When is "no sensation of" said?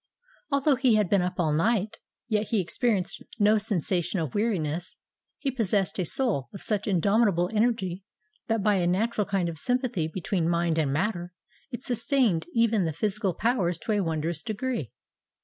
3.37-4.33